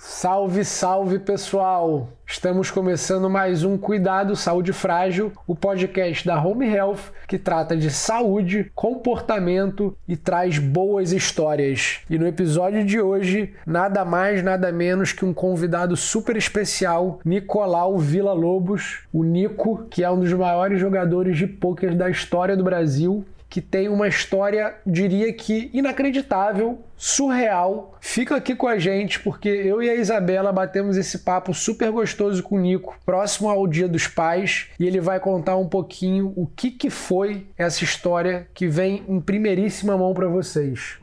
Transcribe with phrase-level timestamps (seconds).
[0.00, 2.08] Salve, salve pessoal!
[2.24, 7.90] Estamos começando mais um Cuidado Saúde Frágil, o podcast da Home Health que trata de
[7.90, 11.98] saúde, comportamento e traz boas histórias.
[12.08, 17.98] E no episódio de hoje, nada mais, nada menos que um convidado super especial, Nicolau
[17.98, 22.62] Villa Lobos, o Nico, que é um dos maiores jogadores de pôquer da história do
[22.62, 27.96] Brasil que tem uma história, diria que inacreditável, surreal.
[28.00, 32.42] Fica aqui com a gente porque eu e a Isabela batemos esse papo super gostoso
[32.42, 36.46] com o Nico, próximo ao Dia dos Pais, e ele vai contar um pouquinho o
[36.46, 40.98] que, que foi essa história que vem em primeiríssima mão para vocês.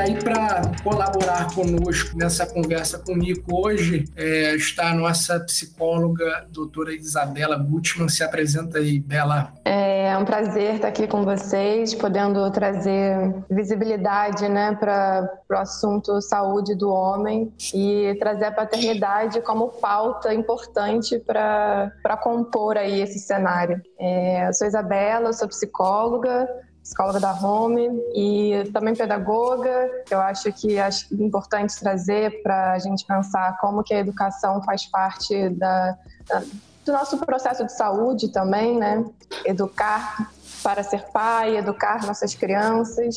[0.00, 6.94] Aí, para colaborar conosco nessa conversa com Nico hoje, é, está a nossa psicóloga, doutora
[6.94, 8.08] Isabela Gutmann.
[8.08, 9.52] Se apresenta aí, Bela.
[9.64, 16.74] É um prazer estar aqui com vocês, podendo trazer visibilidade né, para o assunto saúde
[16.74, 23.80] do homem e trazer a paternidade como pauta importante para compor aí esse cenário.
[24.00, 26.48] É, eu sou Isabela, sou psicóloga,
[26.82, 29.90] psicóloga da Home e também pedagoga.
[30.10, 34.86] Eu acho que é importante trazer para a gente pensar como que a educação faz
[34.86, 36.42] parte da, da,
[36.84, 39.04] do nosso processo de saúde também, né?
[39.44, 43.16] Educar para ser pai, educar nossas crianças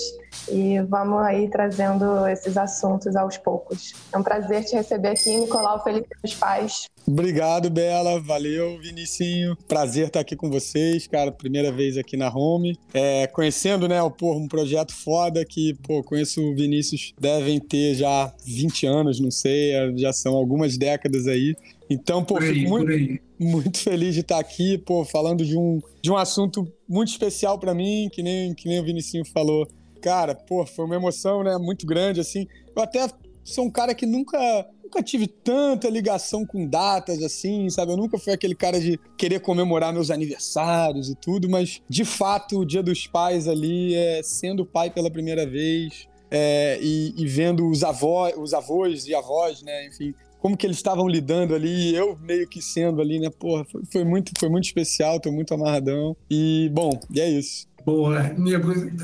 [0.50, 3.94] e vamos aí trazendo esses assuntos aos poucos.
[4.12, 6.88] É um prazer te receber aqui, Nicolau Felipe dos Pais.
[7.06, 8.20] Obrigado, Bela.
[8.22, 9.58] Valeu, Vinicinho.
[9.68, 11.32] Prazer estar aqui com vocês, cara.
[11.32, 12.78] Primeira vez aqui na Home.
[12.94, 18.34] É, conhecendo, né, pô, um projeto foda que, pô, conheço o Vinícius, devem ter já
[18.46, 21.56] 20 anos, não sei, já são algumas décadas aí.
[21.90, 26.12] Então, pô, aí, fico muito, muito feliz de estar aqui, pô, falando de um, de
[26.12, 29.68] um assunto muito especial para mim, que nem, que nem o Vinicinho falou.
[30.02, 32.48] Cara, pô, foi uma emoção, né, muito grande, assim.
[32.76, 33.08] Eu até
[33.44, 34.38] sou um cara que nunca
[34.94, 37.92] nunca tive tanta ligação com datas assim, sabe?
[37.92, 42.60] Eu nunca fui aquele cara de querer comemorar meus aniversários e tudo, mas de fato
[42.60, 47.70] o Dia dos Pais ali, é, sendo pai pela primeira vez é, e, e, vendo
[47.70, 49.88] os avós, os avós e avós, né?
[49.88, 50.14] Enfim,
[50.44, 53.30] como que eles estavam lidando ali, eu meio que sendo ali, né?
[53.30, 56.18] Porra, foi, foi, muito, foi muito especial, tô muito amarradão.
[56.30, 57.66] E, bom, e é isso.
[57.86, 58.32] Boa.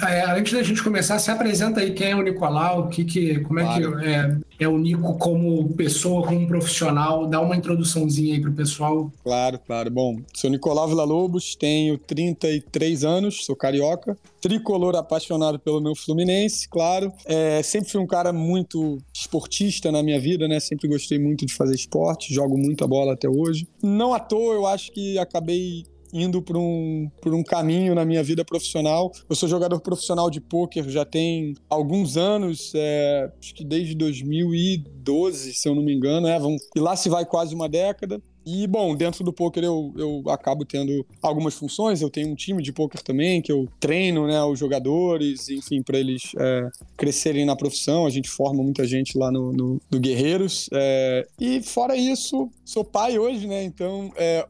[0.08, 3.60] É, antes da gente começar, se apresenta aí quem é o Nicolau, que, que, como
[3.60, 4.00] claro.
[4.00, 8.54] é que é, é, o Nico como pessoa, como profissional, dá uma introduçãozinha aí pro
[8.54, 9.12] pessoal.
[9.24, 9.92] Claro, claro.
[9.92, 16.68] Bom, sou Nicolau Vila Lobos, tenho 33 anos, sou carioca, tricolor apaixonado pelo meu Fluminense,
[16.70, 17.12] claro.
[17.26, 20.60] É, sempre fui um cara muito esportista na minha vida, né?
[20.60, 23.68] Sempre gostei muito de fazer esporte, jogo muita bola até hoje.
[23.84, 25.84] Não à toa, eu acho que acabei
[26.14, 29.12] indo por um, por um caminho na minha vida profissional.
[29.30, 35.54] Eu sou jogador profissional de pôquer já tem alguns anos, é, acho que desde 2012,
[35.54, 38.22] se eu não me engano, é, vamos, e lá se vai quase uma década.
[38.46, 42.02] E, bom, dentro do poker eu, eu acabo tendo algumas funções.
[42.02, 46.00] Eu tenho um time de poker também, que eu treino né, os jogadores, enfim, para
[46.00, 48.08] eles é, crescerem na profissão.
[48.08, 50.68] A gente forma muita gente lá no, no, no Guerreiros.
[50.74, 53.64] É, e, fora isso, sou pai hoje, né?
[53.64, 54.48] Então, é,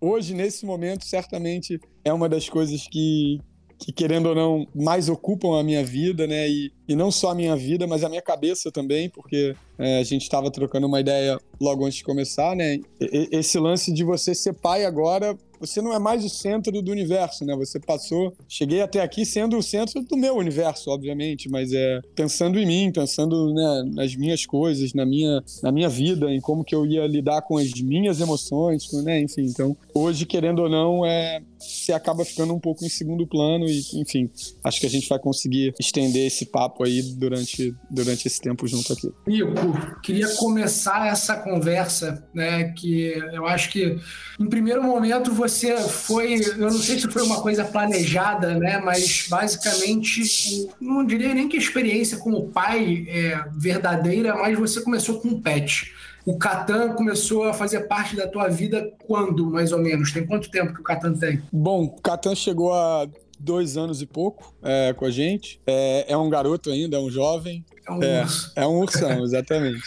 [0.00, 3.40] hoje, nesse momento, certamente é uma das coisas que,
[3.78, 6.48] que querendo ou não, mais ocupam a minha vida, né?
[6.48, 10.02] E, e não só a minha vida, mas a minha cabeça também, porque é, a
[10.02, 12.76] gente estava trocando uma ideia logo antes de começar, né?
[13.00, 16.90] E, esse lance de você ser pai agora você não é mais o centro do
[16.90, 17.54] universo, né?
[17.56, 22.58] Você passou, cheguei até aqui sendo o centro do meu universo, obviamente, mas é pensando
[22.58, 26.74] em mim, pensando né, nas minhas coisas, na minha, na minha vida, em como que
[26.74, 29.20] eu ia lidar com as minhas emoções, né?
[29.20, 33.66] Enfim, então, hoje, querendo ou não, é, você acaba ficando um pouco em segundo plano
[33.66, 34.30] e, enfim,
[34.64, 38.92] acho que a gente vai conseguir estender esse papo aí durante, durante esse tempo junto
[38.92, 39.12] aqui.
[39.26, 43.98] Nico, queria começar essa conversa, né, que eu acho que,
[44.38, 48.78] em primeiro momento, você você foi, eu não sei se foi uma coisa planejada, né?
[48.78, 55.20] Mas basicamente, não diria nem que a experiência como pai é verdadeira, mas você começou
[55.20, 55.92] com um pet.
[56.24, 60.12] O Catan começou a fazer parte da tua vida quando, mais ou menos?
[60.12, 61.42] Tem quanto tempo que o Catan tem?
[61.50, 63.08] Bom, o Catan chegou a
[63.40, 65.60] dois anos e pouco é, com a gente.
[65.66, 67.64] É, é, um garoto ainda, é um jovem.
[67.88, 68.52] É um é, urso.
[68.54, 69.82] É um ursão, exatamente.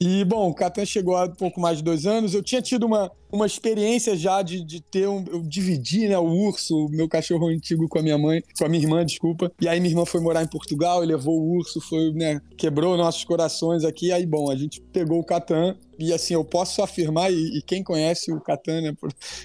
[0.00, 2.32] E, bom, o Catan chegou há pouco mais de dois anos.
[2.32, 5.24] Eu tinha tido uma, uma experiência já de, de ter um.
[5.28, 8.68] Eu dividi, né, o urso, o meu cachorro antigo com a minha mãe, com a
[8.68, 9.50] minha irmã, desculpa.
[9.60, 12.96] E aí minha irmã foi morar em Portugal e levou o urso, foi, né, quebrou
[12.96, 14.12] nossos corações aqui.
[14.12, 15.76] Aí, bom, a gente pegou o Catan.
[15.98, 18.96] E assim, eu posso afirmar, e, e quem conhece o Catan, né,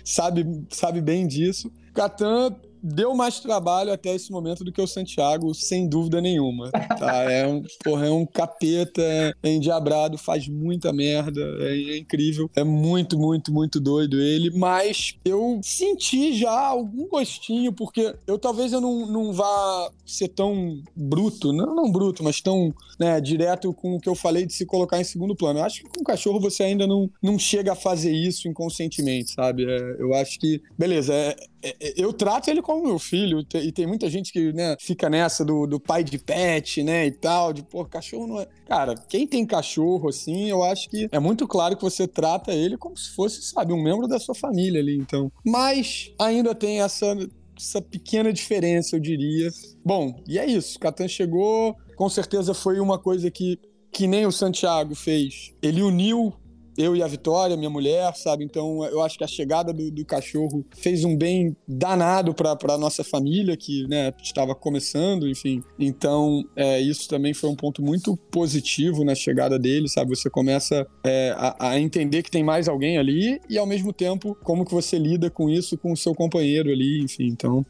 [0.05, 1.71] sabe, sabe bem disso.
[1.89, 6.69] O Catan deu mais trabalho até esse momento do que o Santiago, sem dúvida nenhuma.
[6.71, 7.23] Tá?
[7.31, 9.01] É um, porra, é um capeta,
[9.41, 12.49] é endiabrado, faz muita merda, é, é incrível.
[12.55, 14.51] É muito, muito, muito doido ele.
[14.51, 20.81] Mas eu senti já algum gostinho, porque eu talvez eu não, não vá ser tão
[20.95, 24.65] bruto, não, não bruto, mas tão né, direto com o que eu falei de se
[24.65, 25.59] colocar em segundo plano.
[25.59, 29.65] Eu acho que com cachorro você ainda não, não chega a fazer isso inconscientemente, sabe?
[29.65, 33.85] É, eu acho que, beleza, é, é, eu trato ele como meu filho, e tem
[33.85, 37.63] muita gente que né, fica nessa do, do pai de pet, né, e tal, de,
[37.63, 38.47] pô, cachorro não é.
[38.67, 42.77] Cara, quem tem cachorro, assim, eu acho que é muito claro que você trata ele
[42.77, 45.31] como se fosse, sabe, um membro da sua família ali, então.
[45.45, 47.15] Mas ainda tem essa
[47.57, 49.49] essa pequena diferença, eu diria.
[49.85, 50.79] Bom, e é isso.
[50.79, 53.59] Catan chegou, com certeza foi uma coisa que,
[53.91, 55.53] que nem o Santiago fez.
[55.61, 56.33] Ele uniu
[56.77, 58.43] eu e a Vitória, minha mulher, sabe?
[58.43, 62.77] Então eu acho que a chegada do, do cachorro fez um bem danado para a
[62.77, 65.63] nossa família, que né, estava começando, enfim.
[65.77, 70.15] Então é, isso também foi um ponto muito positivo na chegada dele, sabe?
[70.15, 74.37] Você começa é, a, a, entender que tem mais alguém ali e ao mesmo tempo
[74.43, 77.27] como que você lida com isso com o seu companheiro ali, enfim.
[77.27, 77.65] Então.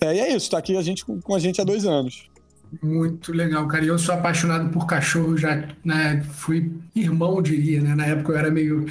[0.00, 2.28] É, e é isso, tá aqui a gente com a gente há dois anos.
[2.82, 3.84] Muito legal, cara.
[3.84, 7.94] E eu sou apaixonado por cachorro, já né, fui irmão, diria, né?
[7.94, 8.86] Na época eu era meio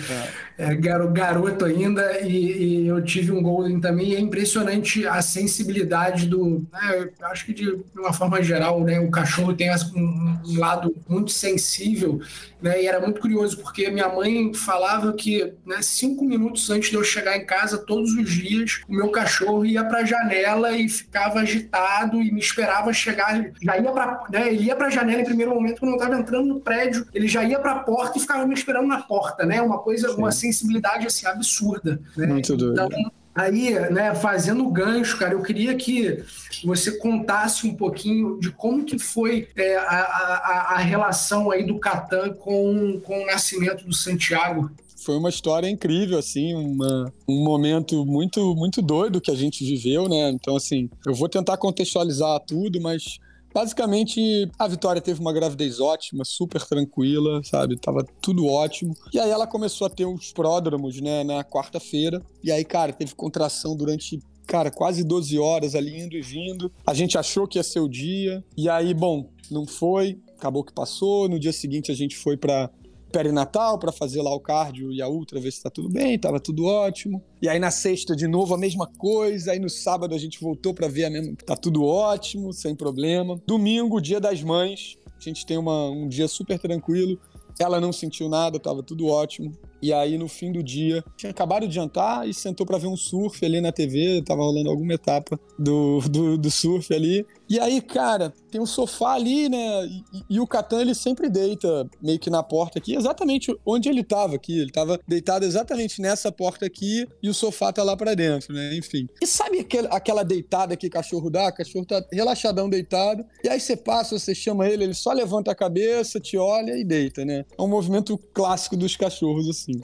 [0.57, 0.71] é.
[0.71, 4.09] É, garoto ainda e, e, eu tive um Golden também.
[4.09, 6.65] E é impressionante a sensibilidade do.
[6.71, 10.95] Né, eu acho que de uma forma geral, né, o cachorro tem um, um lado
[11.07, 12.21] muito sensível
[12.61, 12.81] né?
[12.81, 17.03] E era muito curioso, porque minha mãe falava que né, cinco minutos antes de eu
[17.03, 21.39] chegar em casa, todos os dias, o meu cachorro ia para a janela e ficava
[21.39, 23.51] agitado e me esperava chegar.
[23.67, 26.17] Já ia para né, ele ia para a janela em primeiro momento, quando eu estava
[26.17, 29.45] entrando no prédio, ele já ia para a porta e ficava me esperando na porta,
[29.45, 29.61] né?
[29.61, 30.15] Uma coisa, Sim.
[30.15, 31.99] uma sensibilidade assim absurda.
[32.15, 32.27] Né?
[32.27, 32.73] Muito doido.
[32.73, 36.23] Então, Aí, né, fazendo o gancho, cara, eu queria que
[36.65, 41.77] você contasse um pouquinho de como que foi é, a, a, a, relação aí do
[41.77, 44.71] Catan com, com o nascimento do Santiago.
[44.95, 50.09] Foi uma história incrível, assim, uma, um momento muito, muito doido que a gente viveu,
[50.09, 50.31] né?
[50.31, 53.19] Então, assim, eu vou tentar contextualizar tudo, mas
[53.57, 57.75] Basicamente, a Vitória teve uma gravidez ótima, super tranquila, sabe?
[57.75, 58.95] Tava tudo ótimo.
[59.11, 62.21] E aí ela começou a ter uns pródromos, né, na quarta-feira.
[62.43, 66.71] E aí, cara, teve contração durante cara, quase 12 horas ali indo e vindo.
[66.85, 68.45] A gente achou que ia ser o dia.
[68.55, 70.19] E aí, bom, não foi.
[70.37, 71.27] Acabou que passou.
[71.27, 72.69] No dia seguinte a gente foi para
[73.11, 76.39] perinatal para fazer lá o cardio e a ultra, ver se tá tudo bem, tava
[76.39, 77.23] tudo ótimo.
[77.41, 80.73] E aí na sexta de novo a mesma coisa, aí no sábado a gente voltou
[80.73, 83.41] para ver a mesma, tá tudo ótimo, sem problema.
[83.45, 87.19] Domingo, dia das mães, a gente tem uma, um dia super tranquilo.
[87.59, 89.51] Ela não sentiu nada, tava tudo ótimo.
[89.81, 92.95] E aí, no fim do dia, tinha acabado de jantar e sentou para ver um
[92.95, 97.25] surf ali na TV, tava rolando alguma etapa do, do, do surf ali.
[97.49, 99.85] E aí, cara, tem um sofá ali, né?
[99.85, 104.03] E, e, o Catan, ele sempre deita meio que na porta aqui, exatamente onde ele
[104.03, 104.59] tava aqui.
[104.59, 108.75] Ele tava deitado exatamente nessa porta aqui e o sofá tá lá para dentro, né?
[108.75, 109.07] Enfim.
[109.21, 111.49] E sabe aquele, aquela deitada que cachorro dá?
[111.49, 113.25] O cachorro tá relaxadão deitado.
[113.43, 116.83] E aí você passa, você chama ele, ele só levanta a cabeça, te olha e
[116.83, 117.45] deita, né?
[117.57, 119.81] É um movimento clássico dos cachorros, assim assim.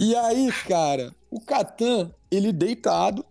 [0.00, 3.24] e aí, cara, o Catan, ele deitado,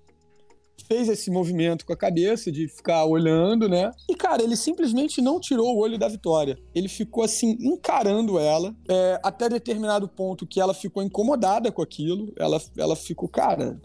[0.92, 3.92] fez esse movimento com a cabeça de ficar olhando, né?
[4.10, 6.58] E, cara, ele simplesmente não tirou o olho da Vitória.
[6.76, 12.34] Ele ficou, assim, encarando ela, é, até determinado ponto que ela ficou incomodada com aquilo.
[12.38, 13.80] Ela, ela ficou, cara,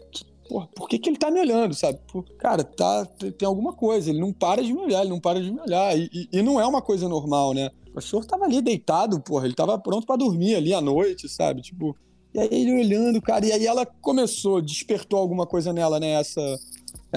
[0.49, 1.99] Porra, por que, que ele tá me olhando, sabe?
[2.07, 3.05] Por, cara, tá,
[3.37, 4.09] tem alguma coisa.
[4.09, 5.97] Ele não para de me olhar, ele não para de me olhar.
[5.97, 7.69] E, e, e não é uma coisa normal, né?
[7.89, 11.61] O cachorro tava ali deitado, porra, ele tava pronto para dormir ali à noite, sabe?
[11.61, 11.95] Tipo,
[12.33, 16.11] e aí ele olhando, cara, e aí ela começou, despertou alguma coisa nela, né?
[16.11, 16.41] Essa,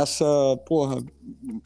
[0.02, 0.24] essa,
[0.66, 1.02] porra,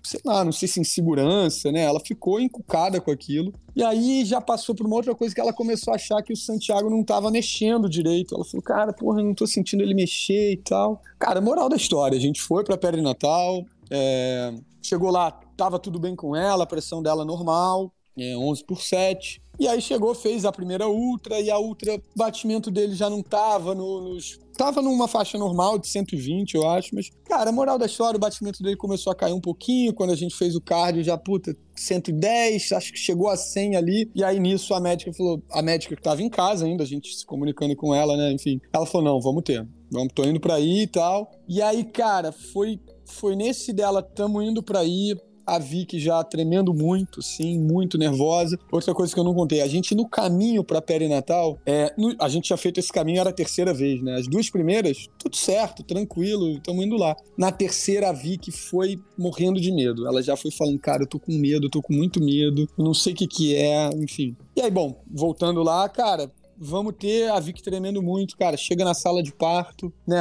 [0.03, 1.83] sei lá, não sei se insegurança, né?
[1.83, 3.53] Ela ficou encucada com aquilo.
[3.75, 6.37] E aí já passou por uma outra coisa que ela começou a achar que o
[6.37, 8.35] Santiago não tava mexendo direito.
[8.35, 11.03] Ela falou, cara, porra, eu não tô sentindo ele mexer e tal.
[11.19, 14.55] Cara, moral da história, a gente foi pra Natal, é...
[14.83, 19.43] chegou lá, tava tudo bem com ela, a pressão dela normal, é, 11 por 7.
[19.59, 23.75] E aí chegou, fez a primeira ultra, e a ultra, batimento dele já não tava
[23.75, 24.39] no, nos.
[24.57, 28.21] Tava numa faixa normal de 120, eu acho, mas, cara, a moral da história, o
[28.21, 29.93] batimento dele começou a cair um pouquinho.
[29.93, 34.11] Quando a gente fez o cardio, já, puta, 110, acho que chegou a 100 ali.
[34.15, 37.15] E aí nisso a médica falou, a médica que tava em casa ainda, a gente
[37.15, 38.61] se comunicando com ela, né, enfim.
[38.73, 41.31] Ela falou: não, vamos ter, vamos, tô indo pra aí e tal.
[41.49, 46.73] E aí, cara, foi, foi nesse dela, tamo indo pra ir a Vicky já tremendo
[46.73, 48.59] muito, sim, muito nervosa.
[48.71, 52.29] Outra coisa que eu não contei, a gente no caminho para perinatal, é, no, a
[52.29, 54.17] gente tinha feito esse caminho, era a terceira vez, né?
[54.17, 57.17] As duas primeiras, tudo certo, tranquilo, estamos indo lá.
[57.37, 60.07] Na terceira, a Vicky foi morrendo de medo.
[60.07, 62.95] Ela já foi falando, cara, eu tô com medo, eu tô com muito medo, não
[62.95, 64.37] sei o que que é, enfim.
[64.57, 68.57] E aí, bom, voltando lá, cara, vamos ter a Vic tremendo muito, cara.
[68.57, 70.19] Chega na sala de parto, né?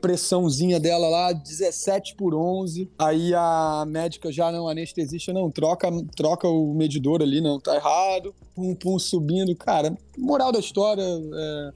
[0.00, 2.90] Pressãozinha dela lá, 17 por 11.
[2.98, 8.34] Aí a médica já não, anestesista, não, troca, troca o medidor ali, não, tá errado.
[8.54, 9.54] Pum, pum, subindo.
[9.56, 11.72] Cara, moral da história, é,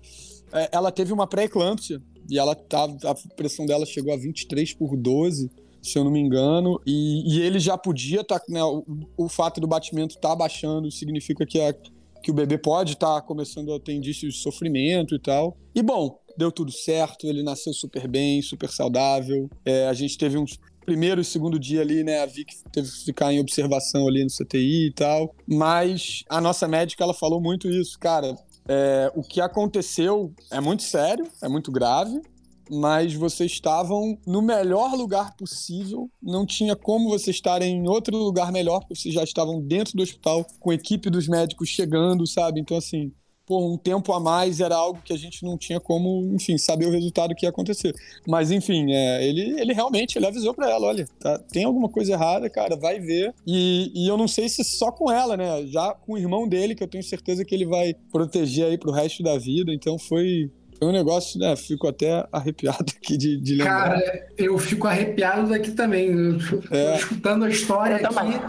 [0.53, 4.97] é, ela teve uma pré-eclâmpsia e ela tava, a pressão dela chegou a 23 por
[4.97, 5.51] 12
[5.85, 8.83] se eu não me engano, e, e ele já podia estar, tá, né, o,
[9.19, 11.75] o, fato do batimento estar tá baixando significa que a,
[12.25, 15.55] que o bebê pode estar tá começando a ter indícios de sofrimento e tal.
[15.75, 19.51] E bom, deu tudo certo, ele nasceu super bem, super saudável.
[19.63, 20.47] É, a gente teve um
[20.87, 24.31] primeiro e segundo dia ali, né, a Vic teve que ficar em observação ali no
[24.31, 25.35] CTI e tal.
[25.47, 28.35] Mas a nossa médica, ela falou muito isso, cara.
[28.67, 32.23] É, o que aconteceu é muito sério, é muito grave
[32.71, 36.11] mas vocês estavam no melhor lugar possível.
[36.23, 40.03] Não tinha como vocês estarem em outro lugar melhor, porque vocês já estavam dentro do
[40.03, 42.61] hospital, com a equipe dos médicos chegando, sabe?
[42.61, 43.13] Então, assim,
[43.47, 46.87] por um tempo a mais era algo que a gente não tinha como, enfim, saber
[46.87, 47.95] o resultado que ia acontecer.
[48.27, 52.13] Mas, enfim, é, ele, ele realmente ele avisou para ela: olha, tá, tem alguma coisa
[52.13, 53.35] errada, cara, vai ver.
[53.47, 55.67] E, e eu não sei se só com ela, né?
[55.67, 58.93] Já com o irmão dele, que eu tenho certeza que ele vai proteger aí pro
[58.93, 59.73] resto da vida.
[59.73, 61.55] Então foi foi um negócio, né?
[61.57, 63.89] Fico até arrepiado aqui de, de lembrar.
[63.91, 66.39] Cara, eu fico arrepiado daqui também.
[66.71, 66.97] É.
[66.97, 68.41] Escutando a história eu aqui.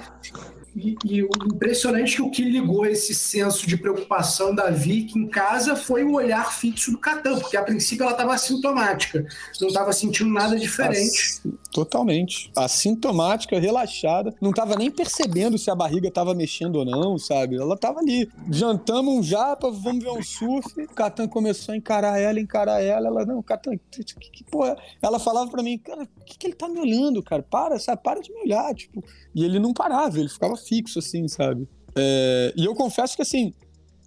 [0.75, 5.17] E, e, o impressionante é que o que ligou esse senso de preocupação da Vicky
[5.17, 9.25] em casa foi o olhar fixo do Catan, porque a princípio ela estava assintomática,
[9.61, 11.41] não estava sentindo nada diferente.
[11.75, 12.49] Totalmente.
[12.55, 17.57] Assintomática, relaxada, não estava nem percebendo se a barriga estava mexendo ou não, sabe?
[17.57, 18.29] Ela estava ali.
[18.49, 20.81] Jantamos um japa, vamos ver um surf.
[20.81, 23.09] O Catan começou a encarar ela, encarar ela.
[23.09, 24.77] Ela, não, Catan, que, que porra?
[25.01, 27.43] Ela falava para mim, cara, o que, que ele tá me olhando, cara?
[27.43, 28.01] Para, sabe?
[28.01, 29.03] Para de me olhar, tipo.
[29.35, 31.67] E ele não parava, ele ficava fixo, assim, sabe?
[31.93, 33.53] É, e eu confesso que, assim,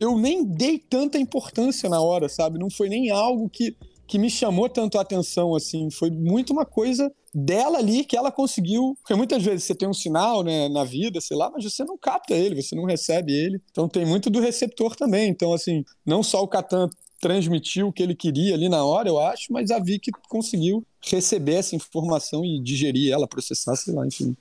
[0.01, 2.59] eu nem dei tanta importância na hora, sabe?
[2.59, 3.77] Não foi nem algo que,
[4.09, 5.91] que me chamou tanto a atenção, assim.
[5.91, 8.97] Foi muito uma coisa dela ali que ela conseguiu.
[9.03, 11.99] Porque muitas vezes você tem um sinal né, na vida, sei lá, mas você não
[11.99, 13.61] capta ele, você não recebe ele.
[13.71, 15.29] Então tem muito do receptor também.
[15.29, 16.89] Então, assim, não só o Catan
[17.21, 21.55] transmitiu o que ele queria ali na hora, eu acho, mas a Vicky conseguiu receber
[21.55, 24.35] essa informação e digerir ela, processar, sei lá, enfim.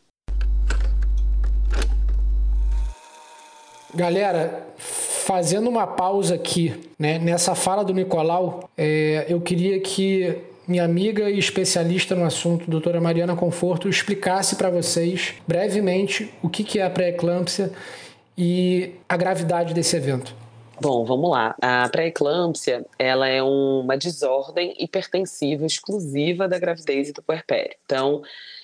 [3.93, 4.67] Galera,
[5.27, 11.29] fazendo uma pausa aqui, né, nessa fala do Nicolau, é, eu queria que minha amiga
[11.29, 16.89] e especialista no assunto, doutora Mariana Conforto, explicasse para vocês brevemente o que, é a
[16.89, 17.73] pré-eclâmpsia
[18.37, 20.33] e a gravidade desse evento.
[20.79, 21.53] Bom, vamos lá.
[21.61, 27.75] A pré-eclâmpsia, ela é uma desordem hipertensiva exclusiva da gravidez e do puerpério.
[27.83, 28.21] Então,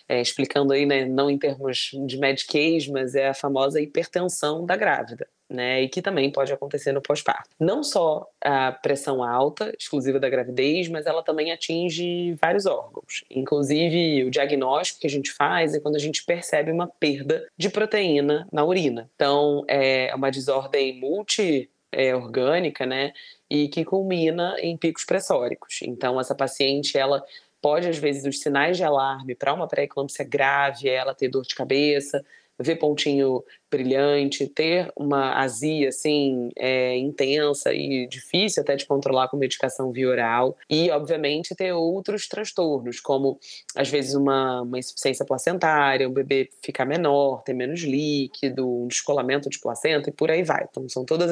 [0.08, 4.78] é, explicando aí, né, não em termos de mediquês, mas é a famosa hipertensão da
[4.78, 5.28] grávida.
[5.54, 7.48] Né, e que também pode acontecer no pós-parto.
[7.60, 13.24] Não só a pressão alta, exclusiva da gravidez, mas ela também atinge vários órgãos.
[13.30, 17.70] Inclusive, o diagnóstico que a gente faz é quando a gente percebe uma perda de
[17.70, 19.12] proteína na urina.
[19.14, 23.14] Então, é uma desordem multi é, orgânica, né?
[23.48, 25.82] E que culmina em picos pressóricos.
[25.84, 27.24] Então, essa paciente, ela
[27.62, 31.56] pode, às vezes, os sinais de alarme para uma pré-eclâmpsia grave ela ter dor de
[31.56, 32.26] cabeça,
[32.60, 33.44] ver pontinho
[33.74, 40.08] brilhante, ter uma azia assim é, intensa e difícil até de controlar com medicação via
[40.08, 43.40] oral e obviamente ter outros transtornos como
[43.76, 49.50] às vezes uma, uma insuficiência placentária, o bebê ficar menor, ter menos líquido, um descolamento
[49.50, 50.68] de placenta e por aí vai.
[50.70, 51.26] Então são todos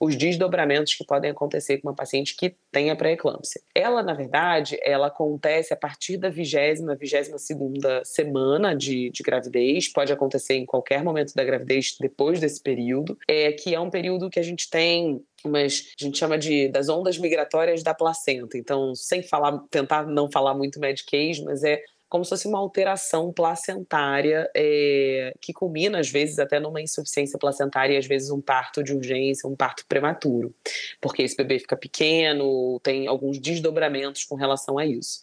[0.00, 3.60] os desdobramentos que podem acontecer com uma paciente que tem a pré-eclâmpsia.
[3.72, 9.86] Ela na verdade ela acontece a partir da vigésima, vigésima segunda semana de, de gravidez,
[9.86, 14.28] pode acontecer em qualquer momento da gravidez depois desse período, é que é um período
[14.28, 18.56] que a gente tem mas a gente chama de das ondas migratórias da placenta.
[18.56, 23.32] Então, sem falar, tentar não falar muito mediquês, mas é como se fosse uma alteração
[23.32, 28.84] placentária é, que culmina, às vezes, até numa insuficiência placentária e, às vezes, um parto
[28.84, 30.54] de urgência, um parto prematuro,
[31.00, 35.20] porque esse bebê fica pequeno, tem alguns desdobramentos com relação a isso.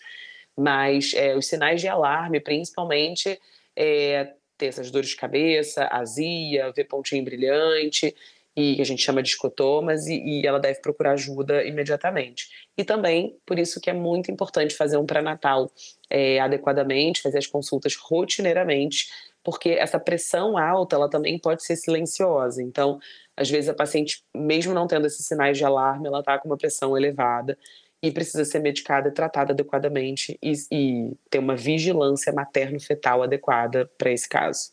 [0.57, 3.39] Mas é, os sinais de alarme, principalmente,
[3.73, 8.15] é, ter essas dores de cabeça, azia, ver pontinho brilhante,
[8.55, 12.47] e que a gente chama de escotomas, e, e, ela deve procurar ajuda imediatamente.
[12.77, 15.71] E também, por isso que é muito importante fazer um pré-natal
[16.09, 19.07] é, adequadamente, fazer as consultas rotineiramente,
[19.43, 22.61] porque essa pressão alta, ela também pode ser silenciosa.
[22.61, 22.99] Então,
[23.35, 26.57] às vezes a paciente, mesmo não tendo esses sinais de alarme, ela está com uma
[26.57, 27.57] pressão elevada
[28.01, 34.11] e precisa ser medicada e tratada adequadamente e, e ter uma vigilância materno-fetal adequada para
[34.11, 34.71] esse caso.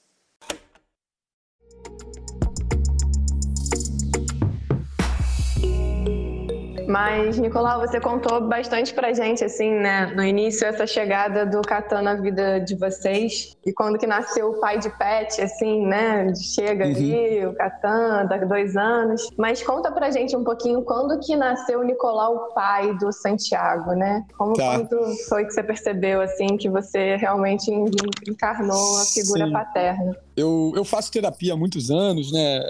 [6.88, 12.00] Mas, Nicolau, você contou bastante pra gente, assim, né, no início, essa chegada do Catan
[12.00, 13.54] na vida de vocês.
[13.66, 16.90] E quando que nasceu o pai de Pet, assim, né, chega uhum.
[16.90, 19.28] ali, o Catan, dá dois anos.
[19.36, 23.92] Mas conta pra gente um pouquinho quando que nasceu o Nicolau, o pai do Santiago,
[23.92, 24.24] né?
[24.38, 24.78] Como tá.
[24.78, 27.70] quando foi que você percebeu, assim, que você realmente
[28.26, 29.52] encarnou a figura Sim.
[29.52, 30.16] paterna?
[30.34, 32.62] Eu, eu faço terapia há muitos anos, né?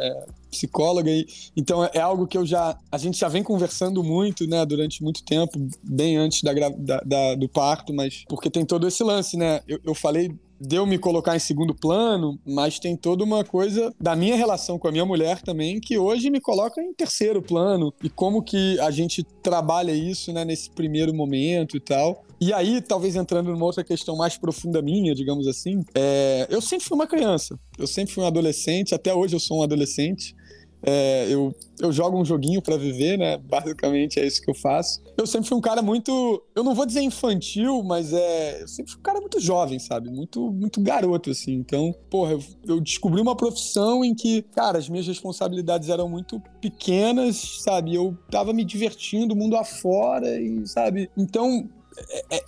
[0.51, 1.27] Psicóloga e
[1.57, 5.03] então é, é algo que eu já a gente já vem conversando muito né durante
[5.03, 9.37] muito tempo bem antes da, da, da do parto mas porque tem todo esse lance
[9.37, 13.45] né eu, eu falei de eu me colocar em segundo plano, mas tem toda uma
[13.45, 17.41] coisa da minha relação com a minha mulher também, que hoje me coloca em terceiro
[17.41, 17.93] plano.
[18.03, 22.25] E como que a gente trabalha isso, né, nesse primeiro momento e tal.
[22.41, 26.47] E aí, talvez entrando numa outra questão mais profunda minha, digamos assim, é...
[26.51, 29.63] eu sempre fui uma criança, eu sempre fui um adolescente, até hoje eu sou um
[29.63, 30.37] adolescente.
[30.83, 33.37] É, eu, eu jogo um joguinho para viver, né?
[33.51, 35.03] Basicamente é isso que eu faço.
[35.17, 38.93] Eu sempre fui um cara muito, eu não vou dizer infantil, mas é, eu sempre
[38.93, 40.11] fui um cara muito jovem, sabe?
[40.11, 41.55] Muito, muito garoto assim.
[41.55, 46.41] Então, porra, eu, eu descobri uma profissão em que, cara, as minhas responsabilidades eram muito
[46.61, 47.95] pequenas, sabe?
[47.95, 51.11] Eu tava me divertindo mundo afora e, sabe?
[51.17, 51.69] Então,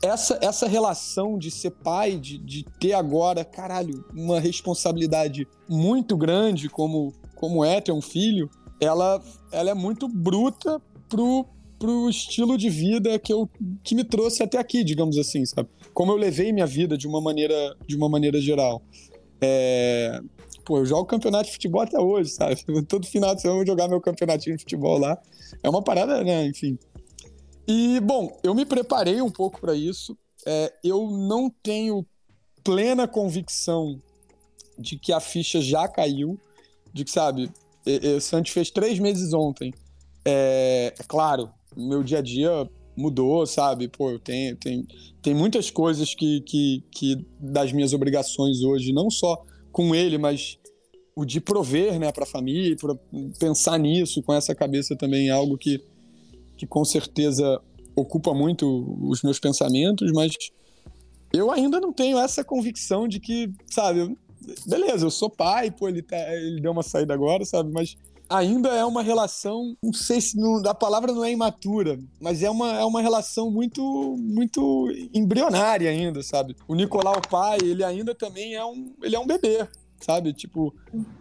[0.02, 6.68] essa, essa relação de ser pai, de, de ter agora, caralho, uma responsabilidade muito grande
[6.68, 9.18] como como é ter um filho, ela,
[9.50, 10.78] ela é muito bruta
[11.08, 11.46] pro,
[11.78, 13.48] pro estilo de vida que, eu,
[13.82, 15.70] que me trouxe até aqui, digamos assim, sabe?
[15.94, 18.82] Como eu levei minha vida de uma maneira, de uma maneira geral.
[19.40, 20.20] É...
[20.66, 22.56] Pô, eu jogo campeonato de futebol até hoje, sabe?
[22.86, 25.18] Todo final de semana eu vou jogar meu campeonatinho de futebol lá.
[25.62, 26.44] É uma parada, né?
[26.44, 26.78] Enfim.
[27.72, 30.18] E, bom, eu me preparei um pouco para isso.
[30.44, 32.04] É, eu não tenho
[32.64, 34.02] plena convicção
[34.76, 36.36] de que a ficha já caiu
[36.92, 37.48] de que, sabe,
[38.16, 39.72] o Santos fez três meses ontem.
[40.24, 43.86] É, é, claro, meu dia a dia mudou, sabe?
[43.86, 44.84] Pô, tenho, tem,
[45.22, 50.58] tem muitas coisas que, que, que das minhas obrigações hoje, não só com ele, mas
[51.14, 52.96] o de prover, né, para a família, para
[53.38, 55.80] pensar nisso com essa cabeça também é algo que,
[56.60, 57.58] que com certeza
[57.96, 60.34] ocupa muito os meus pensamentos, mas
[61.32, 64.14] eu ainda não tenho essa convicção de que, sabe,
[64.66, 67.72] beleza, eu sou pai, pô, ele, tá, ele deu uma saída agora, sabe?
[67.72, 67.96] Mas
[68.28, 72.50] ainda é uma relação, não sei se não, a palavra não é imatura, mas é
[72.50, 73.82] uma, é uma relação muito
[74.18, 76.54] muito embrionária ainda, sabe?
[76.68, 79.66] O Nicolau pai, ele ainda também é um, ele é um bebê,
[79.98, 80.34] sabe?
[80.34, 80.74] Tipo,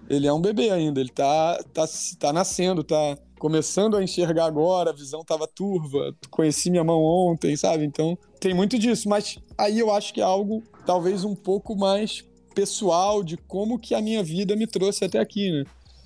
[0.09, 1.85] ele é um bebê ainda, ele tá tá,
[2.19, 7.55] tá nascendo, tá começando a enxergar agora, a visão tava turva, conheci minha mão ontem,
[7.55, 7.85] sabe?
[7.85, 12.23] Então, tem muito disso, mas aí eu acho que é algo talvez um pouco mais
[12.53, 15.63] pessoal de como que a minha vida me trouxe até aqui, né?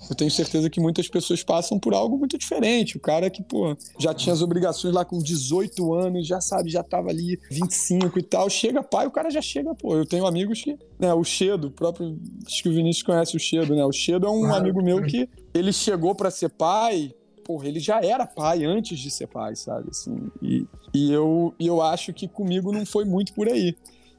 [0.09, 2.97] Eu tenho certeza que muitas pessoas passam por algo muito diferente.
[2.97, 6.83] O cara que, pô, já tinha as obrigações lá com 18 anos, já sabe, já
[6.83, 8.49] tava ali 25 e tal.
[8.49, 9.95] Chega pai, o cara já chega, pô.
[9.95, 13.75] Eu tenho amigos que, né, o Chedo, próprio, acho que o Vinícius conhece o Chedo,
[13.75, 13.85] né?
[13.85, 14.57] O Chedo é um claro.
[14.57, 19.11] amigo meu que ele chegou para ser pai, porra, ele já era pai antes de
[19.11, 19.89] ser pai, sabe?
[19.89, 23.75] Assim, e, e, eu, eu acho que comigo não foi muito por aí.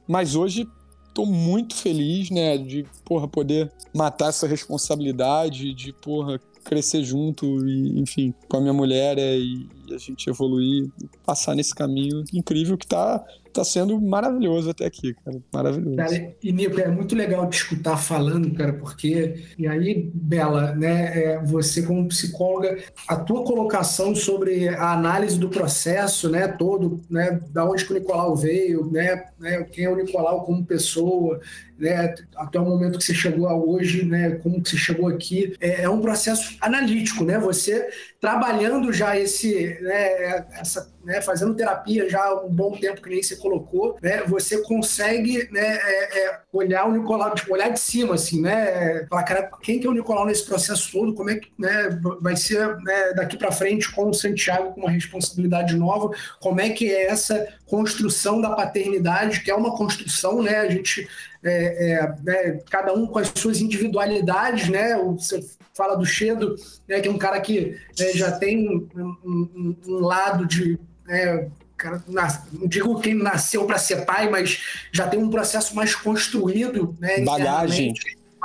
[0.07, 0.67] Mas hoje,
[1.13, 7.99] tô muito feliz, né, de, porra, poder matar essa responsabilidade, de, porra, crescer junto e,
[7.99, 10.89] enfim, com a minha mulher é, e, e a gente evoluir,
[11.25, 13.23] passar nesse caminho incrível que tá
[13.55, 15.37] tá sendo maravilhoso até aqui, cara.
[15.53, 15.95] Maravilhoso.
[15.95, 19.45] Cara, e Nico, é muito legal te escutar falando, cara, porque.
[19.57, 25.49] E aí, Bela, né, é, você como psicóloga, a tua colocação sobre a análise do
[25.49, 29.95] processo, né, todo, né, da onde que o Nicolau veio, né, né quem é o
[29.95, 31.39] Nicolau como pessoa,
[31.79, 35.55] né, até o momento que você chegou a hoje, né, como que você chegou aqui,
[35.61, 37.39] é, é um processo analítico, né?
[37.39, 37.87] Você
[38.25, 43.21] trabalhando já esse, né, essa, né, fazendo terapia já há um bom tempo que nem
[43.21, 48.15] você colocou, né, você consegue né, é, é, olhar o Nicolau, tipo, olhar de cima,
[48.15, 51.49] assim, né, falar, cara, quem que é o Nicolau nesse processo todo, como é que
[51.57, 51.89] né,
[52.19, 56.09] vai ser né, daqui para frente com o Santiago com uma responsabilidade nova,
[56.41, 61.07] como é que é essa construção da paternidade, que é uma construção, né, a gente
[61.45, 64.97] é, é, né, cada um com as suas individualidades, né?
[64.97, 66.55] Você fala do Chedo,
[66.87, 68.87] né, que é um cara que né, já tem um,
[69.23, 75.07] um, um lado de né, cara, não digo quem nasceu para ser pai, mas já
[75.07, 77.21] tem um processo mais construído, né?
[77.21, 77.93] Bagagem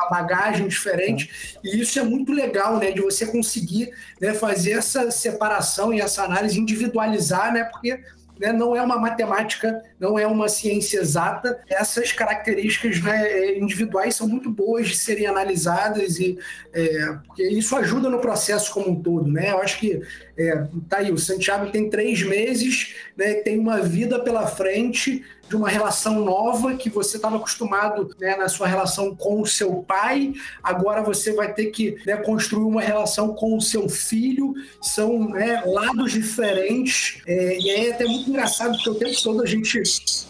[0.00, 1.30] uma bagagem diferente.
[1.56, 1.68] É.
[1.68, 2.90] E isso é muito legal, né?
[2.90, 7.64] De você conseguir né, fazer essa separação e essa análise, individualizar, né?
[7.64, 8.00] Porque
[8.40, 11.60] né, não é uma matemática, não é uma ciência exata.
[11.68, 16.38] Essas características né, individuais são muito boas de serem analisadas e
[16.72, 19.50] é, isso ajuda no processo como um todo, né?
[19.50, 20.00] Eu acho que
[20.38, 25.56] é, tá aí, o Santiago tem três meses, né, tem uma vida pela frente de
[25.56, 30.32] uma relação nova que você estava acostumado né, na sua relação com o seu pai,
[30.62, 35.60] agora você vai ter que né, construir uma relação com o seu filho, são né,
[35.66, 39.82] lados diferentes, é, e aí é até muito engraçado, porque o tempo todo a gente,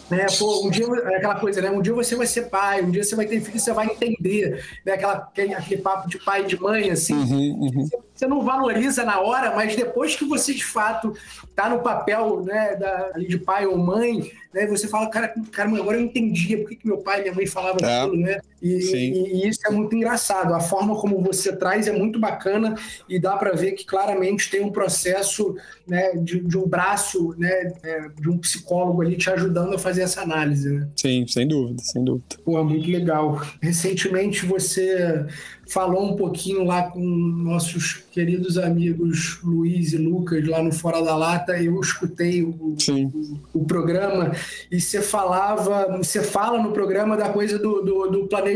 [0.09, 2.89] né, pô, um dia, é aquela coisa, né, um dia você vai ser pai, um
[2.89, 6.47] dia você vai ter filho, você vai entender, né, aquela, aquele papo de pai e
[6.47, 7.89] de mãe, assim, uhum, uhum.
[8.11, 11.15] você não valoriza na hora, mas depois que você de fato
[11.51, 15.97] está no papel né, da, de pai ou mãe, né, você fala, cara, cara, agora
[15.97, 17.99] eu entendia por que, que meu pai e minha mãe falavam é.
[17.99, 18.41] aquilo, né?
[18.61, 20.53] E, e, isso é muito engraçado.
[20.53, 22.75] A forma como você traz é muito bacana
[23.09, 25.55] e dá para ver que claramente tem um processo
[25.87, 30.03] né, de, de um braço, né, é, de um psicólogo ali te ajudando a fazer
[30.03, 30.87] essa análise, né?
[30.95, 32.25] Sim, sem dúvida, sem dúvida.
[32.45, 33.41] Pô, muito legal.
[33.61, 35.25] Recentemente você
[35.71, 41.15] falou um pouquinho lá com nossos queridos amigos Luiz e Lucas lá no Fora da
[41.15, 41.61] Lata.
[41.61, 44.33] Eu escutei o, o, o, programa
[44.69, 48.50] e você falava, você fala no programa da coisa do, do, do, planejamento,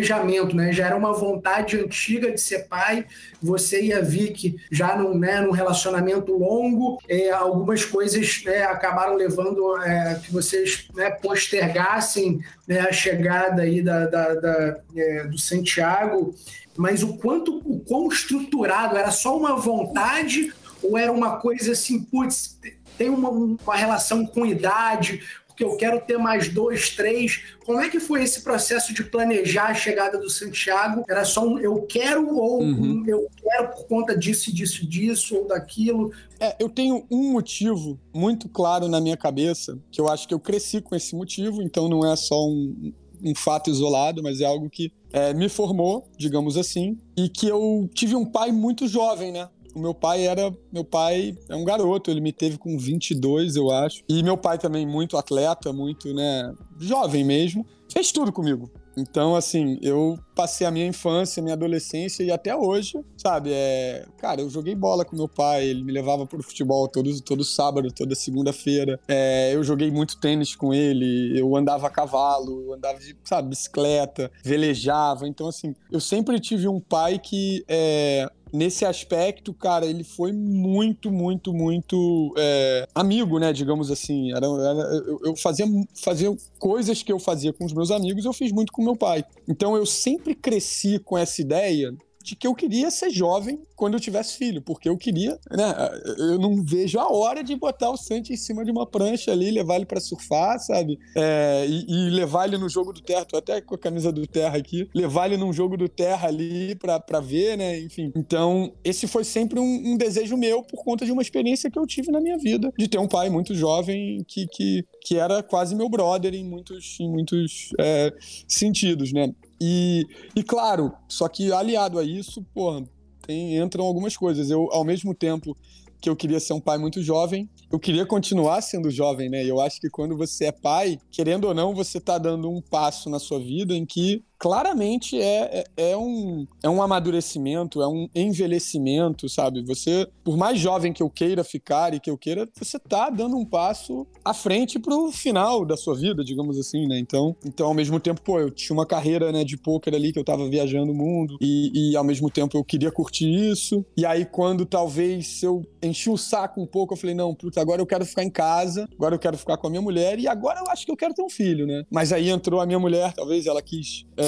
[0.55, 0.71] né?
[0.71, 3.05] Já era uma vontade antiga de ser pai.
[3.41, 9.15] Você e a Vicky já num, né, num relacionamento longo, é, algumas coisas né, acabaram
[9.15, 15.38] levando é, que vocês né, postergassem né, a chegada aí da, da, da é, do
[15.38, 16.34] Santiago
[16.77, 20.53] mas o quanto, o quão estruturado, era só uma vontade
[20.84, 22.60] ou era uma coisa assim, putz,
[22.97, 25.21] tem uma, uma relação com idade,
[25.56, 27.41] porque eu quero ter mais dois, três.
[27.65, 31.06] Como é que foi esse processo de planejar a chegada do Santiago?
[31.10, 33.02] Era só um eu quero ou uhum.
[33.02, 36.12] um eu quero por conta disso, disso, disso ou daquilo?
[36.41, 40.39] É, eu tenho um motivo muito claro na minha cabeça, que eu acho que eu
[40.39, 44.70] cresci com esse motivo, então não é só um, um fato isolado, mas é algo
[44.70, 49.48] que é, me formou, digamos assim, e que eu tive um pai muito jovem, né?
[49.75, 50.55] O meu pai era.
[50.71, 54.01] Meu pai é um garoto, ele me teve com 22, eu acho.
[54.07, 56.53] E meu pai também, muito atleta, muito, né?
[56.79, 57.65] Jovem mesmo.
[57.91, 58.71] Fez tudo comigo.
[58.97, 63.51] Então, assim, eu passei a minha infância, minha adolescência e até hoje, sabe?
[63.51, 67.43] É, cara, eu joguei bola com meu pai, ele me levava pro futebol todo, todo
[67.43, 68.99] sábado, toda segunda-feira.
[69.07, 74.31] É, eu joguei muito tênis com ele, eu andava a cavalo, andava de, sabe, bicicleta,
[74.43, 75.27] velejava.
[75.27, 81.12] Então, assim, eu sempre tive um pai que é, nesse aspecto, cara, ele foi muito,
[81.12, 83.54] muito, muito é, amigo, né?
[83.54, 84.32] Digamos assim.
[84.32, 88.34] Era, era eu, eu, fazia, fazia coisas que eu fazia com os meus amigos, eu
[88.34, 89.24] fiz muito com meu pai.
[89.48, 93.99] Então eu sempre cresci com essa ideia de que eu queria ser jovem quando eu
[93.99, 95.73] tivesse filho, porque eu queria, né?
[96.17, 99.51] Eu não vejo a hora de botar o Santi em cima de uma prancha ali,
[99.51, 100.97] levar ele para surfar, sabe?
[101.15, 104.25] É, e, e, levar ele no jogo do terra, tô até com a camisa do
[104.25, 107.79] terra aqui, levar ele num jogo do terra ali pra, ver, né?
[107.79, 108.11] Enfim.
[108.15, 111.85] Então, esse foi sempre um, um desejo meu por conta de uma experiência que eu
[111.85, 115.75] tive na minha vida, de ter um pai muito jovem que, que, que era quase
[115.75, 118.13] meu brother em muitos, em muitos é,
[118.47, 119.33] sentidos, né?
[119.59, 122.83] E, e claro, só que aliado a isso, pô,
[123.25, 124.49] tem, entram algumas coisas.
[124.49, 125.55] Eu, ao mesmo tempo
[126.01, 129.43] que eu queria ser um pai muito jovem, eu queria continuar sendo jovem, né?
[129.43, 133.09] Eu acho que quando você é pai, querendo ou não, você tá dando um passo
[133.09, 138.08] na sua vida em que claramente é, é, é, um, é um amadurecimento, é um
[138.13, 139.63] envelhecimento, sabe?
[139.63, 143.38] Você, por mais jovem que eu queira ficar e que eu queira, você tá dando
[143.38, 147.00] um passo à frente pro final da sua vida, digamos assim, né?
[147.00, 150.19] Então, então ao mesmo tempo, pô, eu tinha uma carreira, né, de poker ali que
[150.19, 153.86] eu tava viajando o mundo e, e ao mesmo tempo eu queria curtir isso.
[153.98, 157.82] E aí quando talvez eu enchi o saco um pouco, eu falei, não, puta, agora
[157.82, 160.60] eu quero ficar em casa, agora eu quero ficar com a minha mulher e agora
[160.60, 161.84] eu acho que eu quero ter um filho, né?
[161.91, 164.24] Mas aí entrou a minha mulher, talvez ela quis é,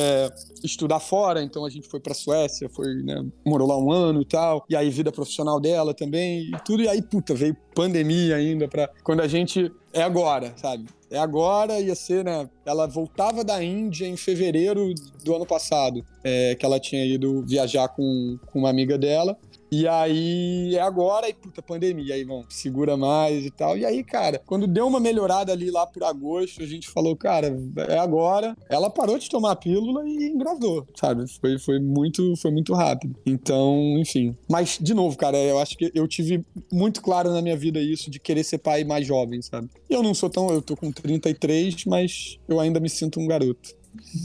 [0.63, 4.25] estudar fora, então a gente foi pra Suécia, foi, né, morou lá um ano e
[4.25, 8.67] tal, e aí vida profissional dela também e tudo, e aí, puta, veio pandemia ainda
[8.67, 10.85] pra quando a gente é agora, sabe?
[11.09, 12.49] É agora, ia ser, né?
[12.65, 17.87] Ela voltava da Índia em fevereiro do ano passado, é, que ela tinha ido viajar
[17.87, 19.37] com, com uma amiga dela.
[19.71, 23.77] E aí é agora, e puta, pandemia, aí vão, segura mais e tal.
[23.77, 27.55] E aí, cara, quando deu uma melhorada ali lá por agosto, a gente falou, cara,
[27.89, 28.55] é agora.
[28.69, 31.25] Ela parou de tomar a pílula e engravidou, sabe?
[31.39, 33.15] Foi, foi, muito, foi muito rápido.
[33.25, 34.35] Então, enfim.
[34.49, 38.09] Mas, de novo, cara, eu acho que eu tive muito claro na minha vida isso
[38.09, 39.69] de querer ser pai mais jovem, sabe?
[39.89, 40.49] Eu não sou tão.
[40.49, 43.75] Eu tô com 33, mas eu ainda me sinto um garoto.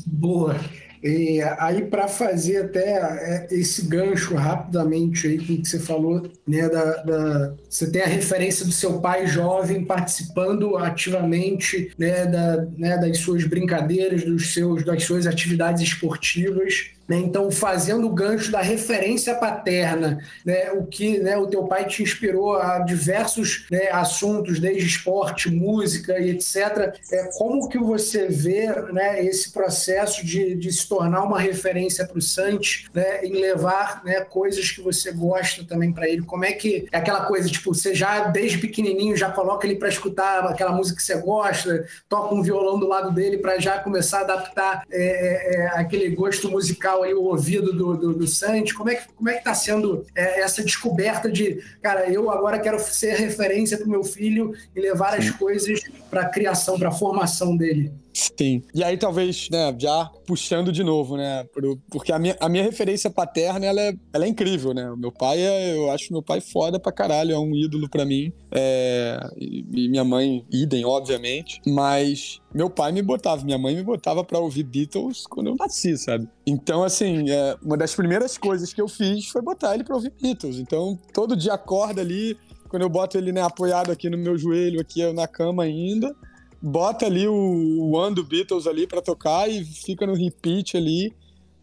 [0.07, 0.55] Boa.
[1.03, 7.03] E aí, para fazer até é, esse gancho rapidamente aí que você falou, né, da,
[7.03, 13.19] da, você tem a referência do seu pai jovem participando ativamente né, da, né, das
[13.19, 16.93] suas brincadeiras, dos seus, das suas atividades esportivas.
[17.09, 17.19] Né?
[17.19, 20.71] Então, fazendo o gancho da referência paterna, né?
[20.73, 26.19] o que né, o teu pai te inspirou a diversos né, assuntos, desde esporte, música
[26.19, 26.95] e etc.
[27.11, 32.19] É, como que você vê né, esse processo de, de se tornar uma referência para
[32.19, 36.23] o Santos, né, em levar coisas que você gosta também para ele?
[36.23, 39.88] Como é que é aquela coisa, tipo, você já desde pequenininho já coloca ele para
[39.88, 44.19] escutar aquela música que você gosta, toca um violão do lado dele para já começar
[44.19, 48.72] a adaptar é, é, é aquele gosto musical aí o ouvido do, do, do Santos?
[48.72, 52.59] Como é que como é que está sendo é, essa descoberta de, cara, eu agora
[52.59, 55.28] quero ser referência para o meu filho e levar Sim.
[55.28, 57.92] as coisas para a criação, para a formação dele?
[58.12, 58.62] Sim.
[58.75, 61.44] E aí, talvez, né, já puxando de novo, né?
[61.90, 64.92] Porque a minha, a minha referência paterna, ela é, ela é incrível, né?
[64.96, 68.33] Meu pai, é, eu acho meu pai foda pra caralho, é um ídolo pra mim.
[68.51, 71.61] É, e, minha mãe, idem, obviamente.
[71.66, 75.96] Mas meu pai me botava, minha mãe me botava pra ouvir Beatles quando eu nasci,
[75.96, 76.29] sabe?
[76.46, 80.12] Então, assim, é, uma das primeiras coisas que eu fiz foi botar ele pra ouvir
[80.20, 80.59] Beatles.
[80.59, 82.37] Então, todo dia acorda ali,
[82.68, 86.14] quando eu boto ele, né, apoiado aqui no meu joelho, aqui na cama ainda
[86.62, 91.12] bota ali o One do Beatles ali para tocar e fica no repeat ali.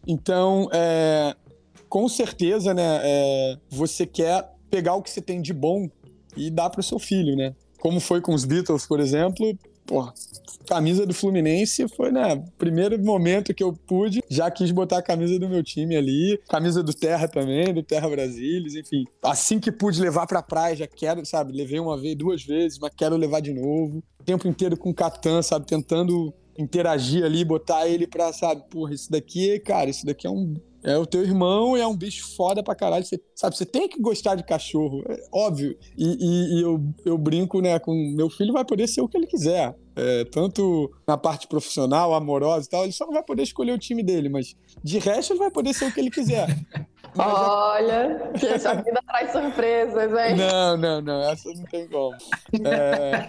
[0.06, 1.34] Então, é,
[1.88, 5.88] com certeza, né, é, você quer pegar o que você tem de bom
[6.36, 7.54] e dar para o seu filho, né?
[7.80, 9.58] Como foi com os Beatles, por exemplo,
[9.90, 10.14] porra,
[10.68, 15.36] camisa do Fluminense foi, né, primeiro momento que eu pude, já quis botar a camisa
[15.36, 19.04] do meu time ali, camisa do Terra também, do Terra Brasilis, enfim.
[19.20, 22.92] Assim que pude levar pra praia, já quero, sabe, levei uma vez, duas vezes, mas
[22.96, 24.00] quero levar de novo.
[24.20, 28.94] O tempo inteiro com o Catan, sabe, tentando interagir ali, botar ele pra, sabe, porra,
[28.94, 32.34] isso daqui, cara, isso daqui é um é o teu irmão e é um bicho
[32.36, 33.04] foda pra caralho.
[33.04, 35.76] Você, sabe, você tem que gostar de cachorro, é óbvio.
[35.96, 39.16] E, e, e, eu, eu brinco, né, com meu filho vai poder ser o que
[39.16, 39.74] ele quiser.
[39.96, 43.78] É, tanto na parte profissional, amorosa e tal, ele só não vai poder escolher o
[43.78, 46.46] time dele, mas de resto ele vai poder ser o que ele quiser.
[47.14, 48.38] Mas Olha, é...
[48.38, 50.36] que essa vida traz surpresas, hein?
[50.36, 52.16] Não, não, não, essa não tem como.
[52.64, 53.28] É,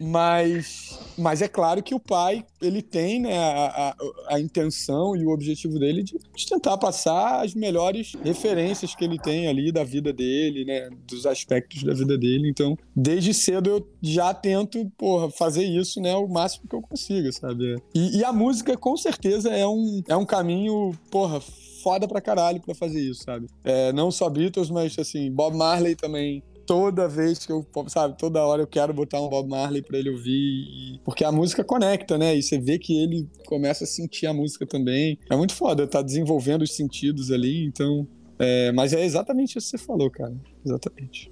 [0.00, 3.88] mas, mas é claro que o pai, ele tem né, a,
[4.28, 9.18] a, a intenção e o objetivo dele de, tentar passar as melhores referências que ele
[9.18, 12.48] tem ali da vida dele, né, dos aspectos da vida dele.
[12.48, 17.32] Então, desde cedo eu já tento, porra, fazer isso, né, o máximo que eu consiga,
[17.32, 17.80] sabe?
[17.94, 21.40] E, e a música, com certeza, é um, é um caminho, porra,
[21.84, 23.46] foda pra caralho pra fazer isso, sabe?
[23.62, 26.42] É, não só Beatles, mas assim, Bob Marley também.
[26.66, 30.08] Toda vez que eu, sabe, toda hora eu quero botar um Bob Marley pra ele
[30.08, 30.98] ouvir.
[31.04, 32.34] Porque a música conecta, né?
[32.34, 35.18] E você vê que ele começa a sentir a música também.
[35.30, 38.08] É muito foda, tá desenvolvendo os sentidos ali, então.
[38.38, 40.34] É, mas é exatamente isso que você falou, cara.
[40.64, 41.30] Exatamente.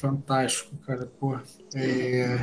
[0.00, 1.10] Fantástico, cara.
[1.18, 1.36] Pô,
[1.74, 2.38] é,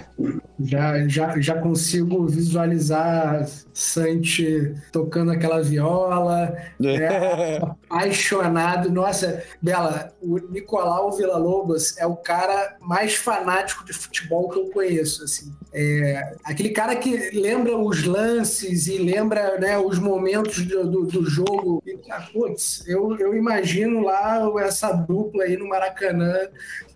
[0.60, 8.92] já, já, já consigo visualizar Santi tocando aquela viola, é, apaixonado.
[8.92, 15.24] Nossa, Bela, o Nicolau Villa-Lobos é o cara mais fanático de futebol que eu conheço.
[15.24, 15.52] Assim.
[15.74, 21.26] É, aquele cara que lembra os lances e lembra né, os momentos do, do, do
[21.26, 21.82] jogo.
[21.86, 26.48] E, ah, putz, eu, eu imagino lá essa dupla aí no Maracanã.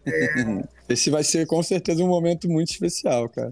[0.05, 3.51] É, esse vai ser com certeza um momento muito especial, cara.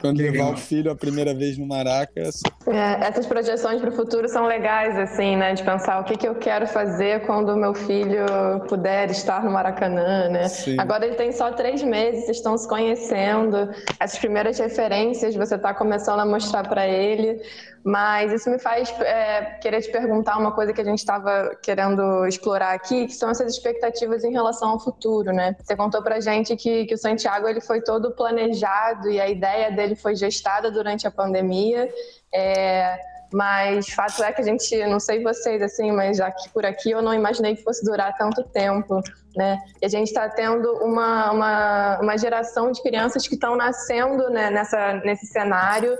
[0.00, 2.40] Quando levar o filho a primeira vez no Maracas.
[2.66, 5.54] É, essas projeções para o futuro são legais, assim, né?
[5.54, 8.26] De pensar o que, que eu quero fazer quando o meu filho
[8.68, 10.48] puder estar no Maracanã, né?
[10.48, 10.76] Sim.
[10.78, 13.70] Agora ele tem só três meses, estão se conhecendo.
[14.00, 17.40] Essas primeiras referências você está começando a mostrar para ele.
[17.84, 22.24] Mas isso me faz é, querer te perguntar uma coisa que a gente estava querendo
[22.26, 25.56] explorar aqui, que são essas expectativas em relação ao futuro, né?
[25.60, 29.70] Você contou pra gente que, que o Santiago ele foi todo planejado e a ideia
[29.70, 31.88] dele foi gestada durante a pandemia.
[32.32, 32.98] É,
[33.32, 37.00] Mas fato é que a gente, não sei vocês assim, mas aqui por aqui eu
[37.00, 39.00] não imaginei que fosse durar tanto tempo,
[39.34, 39.58] né?
[39.80, 44.50] E a gente está tendo uma, uma, uma geração de crianças que estão nascendo né,
[44.50, 45.96] nessa, nesse cenário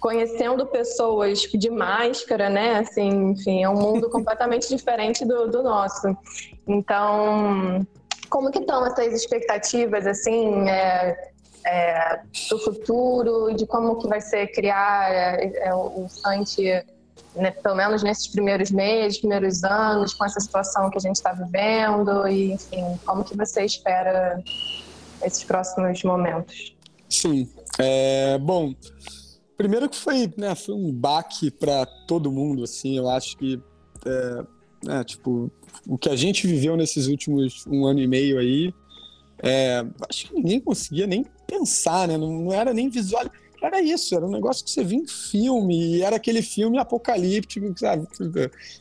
[0.00, 2.80] conhecendo pessoas de máscara, né?
[2.80, 6.16] Assim, enfim, é um mundo completamente diferente do, do nosso.
[6.66, 7.86] Então,
[8.32, 11.32] como que estão essas expectativas, assim, é,
[11.66, 16.62] é, do futuro, de como que vai ser criar é, é, o Sante,
[17.36, 21.34] né, pelo menos nesses primeiros meses, primeiros anos, com essa situação que a gente está
[21.34, 24.42] vivendo, e, enfim, como que você espera
[25.22, 26.74] esses próximos momentos?
[27.10, 27.46] Sim,
[27.78, 28.74] é, bom,
[29.58, 33.62] Primeiro que foi, né, foi um baque para todo mundo, assim, eu acho que,
[34.06, 34.46] é,
[34.84, 35.50] né, tipo,
[35.86, 38.74] o que a gente viveu nesses últimos um ano e meio aí,
[39.42, 43.24] é, acho que ninguém conseguia nem pensar, né, não, não era nem visual,
[43.62, 47.72] era isso, era um negócio que você via em filme, e era aquele filme apocalíptico,
[47.78, 48.06] sabe,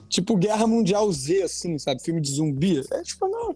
[0.09, 3.55] tipo Guerra Mundial Z, assim, sabe, filme de zumbi, é tipo, não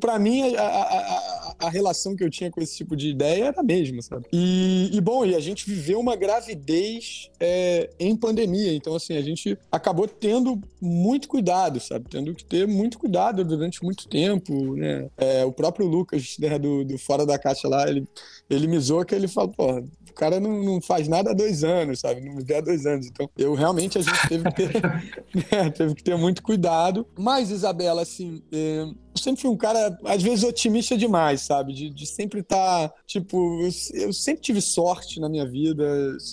[0.00, 3.60] para mim, a, a, a, relação que eu tinha com esse tipo de ideia era
[3.60, 4.26] a mesma, sabe?
[4.32, 9.22] E, e bom, e a gente viveu uma gravidez é, em pandemia, então, assim, a
[9.22, 12.06] gente acabou tendo muito cuidado, sabe?
[12.10, 15.08] Tendo que ter muito cuidado durante muito tempo, né?
[15.16, 18.06] É, o próprio Lucas, né, do, do Fora da Caixa lá, ele,
[18.50, 21.62] ele me zoou que ele falou, pô, o cara não, não faz nada há dois
[21.62, 22.20] anos, sabe?
[22.20, 23.06] Não vê há dois anos.
[23.06, 24.82] Então, eu realmente, a gente teve que ter,
[25.52, 27.06] né, teve que ter muito cuidado.
[27.16, 28.86] Mas, Isabela, assim, é,
[29.18, 31.72] sempre fui um cara, às vezes, otimista demais, sabe?
[31.72, 33.70] De, de sempre estar, tá, tipo, eu,
[34.02, 35.82] eu, sempre tive sorte na minha vida,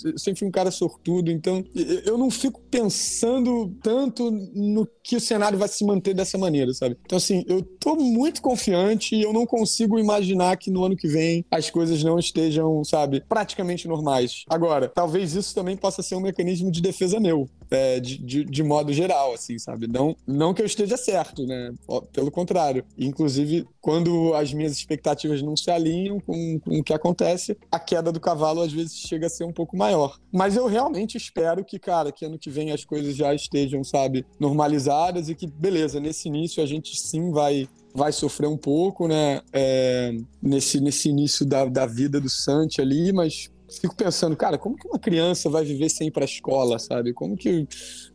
[0.04, 1.64] eu sempre fui um cara sortudo, então
[2.04, 6.96] eu não fico pensando tanto no que o cenário vai se manter dessa maneira, sabe?
[7.04, 11.08] Então, assim, eu tô muito confiante e eu não consigo imaginar que no ano que
[11.08, 14.44] vem as coisas não estejam, sabe, praticamente normais.
[14.48, 18.62] Agora, talvez isso também possa ser um mecanismo de defesa meu, é, de, de, de
[18.62, 19.86] modo geral, assim, sabe?
[19.86, 21.72] Não, não que eu esteja certo, né?
[22.12, 22.84] Pelo contrário.
[22.98, 28.12] Inclusive, quando as minhas expectativas não se alinham com, com o que acontece, a queda
[28.12, 30.18] do cavalo às vezes chega a ser um pouco maior.
[30.32, 34.24] Mas eu realmente espero que, cara, que ano que vem as coisas já estejam, sabe,
[34.38, 39.40] normalizadas e que, beleza, nesse início a gente sim vai vai sofrer um pouco, né,
[39.54, 44.76] é, nesse, nesse início da, da vida do Santi ali, mas fico pensando, cara, como
[44.76, 47.12] que uma criança vai viver sem ir para a escola, sabe?
[47.12, 47.66] Como que,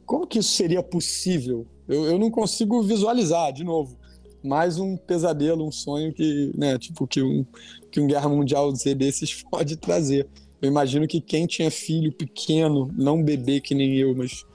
[0.05, 1.65] como que isso seria possível?
[1.87, 4.01] Eu, eu não consigo visualizar, de novo
[4.43, 7.45] mais um pesadelo, um sonho que, né, tipo, que um,
[7.91, 10.27] que um Guerra Mundial Z desses pode trazer.
[10.61, 14.45] Eu imagino que quem tinha filho pequeno, não bebê que nem eu, mas,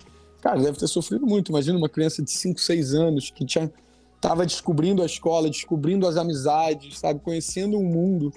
[0.40, 1.50] cara, deve ter sofrido muito.
[1.50, 3.72] Imagina uma criança de 5, 6 anos que tinha,
[4.20, 8.32] tava descobrindo a escola, descobrindo as amizades, sabe, conhecendo o mundo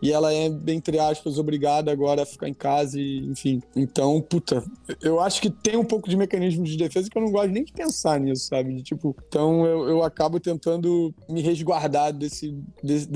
[0.00, 3.62] e ela é, entre aspas, obrigada agora a ficar em casa e, enfim.
[3.74, 4.62] Então, puta,
[5.02, 7.64] eu acho que tem um pouco de mecanismo de defesa que eu não gosto nem
[7.64, 8.74] de pensar nisso, sabe?
[8.74, 13.08] De, tipo, então eu, eu acabo tentando me resguardar desse, desse,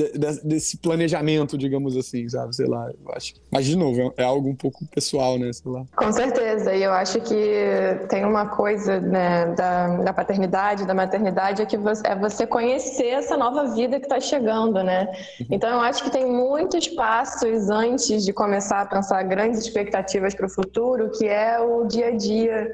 [0.45, 2.55] desse planejamento, digamos assim, sabe?
[2.55, 3.35] Sei lá, eu acho.
[3.51, 5.53] Mas, de novo, é, algo um pouco pessoal, né?
[5.53, 5.85] Sei lá.
[5.97, 11.63] Com certeza, e eu acho que tem uma coisa, né, da, da paternidade, da maternidade,
[11.63, 15.09] é que você, é você conhecer essa nova vida que está chegando, né?
[15.41, 15.47] Uhum.
[15.51, 20.35] Então, eu acho que tem muito muitos passos antes de começar a pensar grandes expectativas
[20.35, 22.73] para o futuro, que é o dia a dia,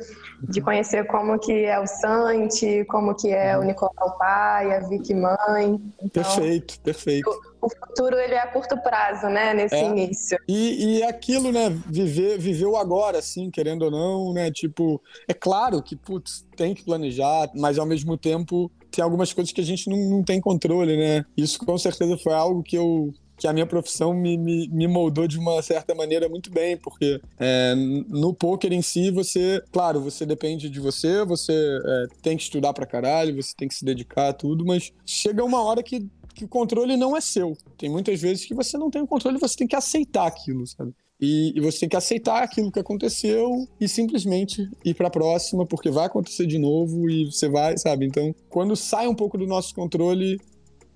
[0.48, 5.14] de conhecer como que é o Santi, como que é o Nicolau pai, a Vicky
[5.14, 5.80] mãe.
[6.00, 7.28] Então, perfeito, perfeito.
[7.60, 9.84] O, o, futuro ele é a curto prazo, né, nesse é.
[9.84, 10.38] início.
[10.48, 15.34] E, e aquilo, né, viver, viver o agora, assim, querendo ou não, né, tipo, é
[15.34, 19.64] claro que, putz, tem que planejar, mas ao mesmo tempo tem algumas coisas que a
[19.64, 21.24] gente não, não tem controle, né?
[21.36, 25.28] Isso com certeza foi algo que eu que a minha profissão me, me, me, moldou
[25.28, 30.26] de uma certa maneira muito bem, porque é, no poker em si, você, claro, você
[30.26, 34.28] depende de você, você é, tem que estudar pra caralho, você tem que se dedicar
[34.28, 37.56] a tudo, mas chega uma hora que, que o controle não é seu.
[37.78, 40.92] Tem muitas vezes que você não tem o controle, você tem que aceitar aquilo, sabe?
[41.20, 45.66] E, e, você tem que aceitar aquilo que aconteceu e simplesmente ir para a próxima,
[45.66, 48.06] porque vai acontecer de novo e você vai, sabe?
[48.06, 50.38] Então, quando sai um pouco do nosso controle,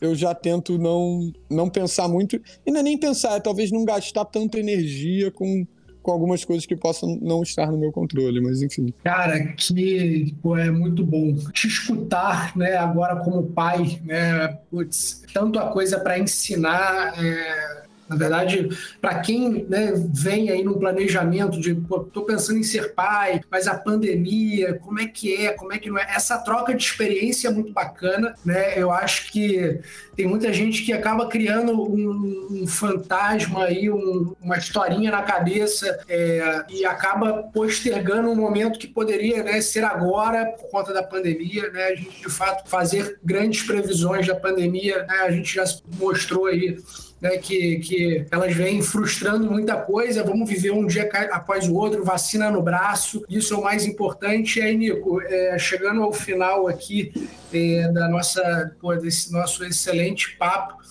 [0.03, 2.41] eu já tento não, não pensar muito.
[2.67, 5.65] E não é nem pensar, é talvez não gastar tanta energia com,
[6.03, 8.93] com algumas coisas que possam não estar no meu controle, mas enfim.
[9.05, 15.61] Cara, que pô, é muito bom te escutar, né, agora como pai, né, putz, tanto
[15.61, 17.15] a coisa para ensinar.
[17.25, 18.69] É Na verdade,
[19.01, 21.75] para quem né, vem aí no planejamento de,
[22.13, 25.89] tô pensando em ser pai, mas a pandemia, como é que é, como é que
[25.89, 26.07] não é?
[26.15, 28.79] Essa troca de experiência é muito bacana, né?
[28.79, 29.81] Eu acho que
[30.15, 36.01] tem muita gente que acaba criando um, um fantasma aí, um, uma historinha na cabeça
[36.09, 41.71] é, e acaba postergando um momento que poderia né, ser agora por conta da pandemia,
[41.71, 41.85] né?
[41.85, 45.21] A gente de fato fazer grandes previsões da pandemia, né?
[45.23, 45.65] A gente já
[45.99, 46.77] mostrou aí
[47.23, 52.05] né, que, que elas vêm frustrando muita coisa, vamos viver um dia após o outro,
[52.05, 54.59] vacina no braço, isso é o mais importante.
[54.59, 57.13] E aí, Nico, é, chegando ao final aqui
[57.55, 60.83] é, da nossa, pô, desse nosso excelente papo,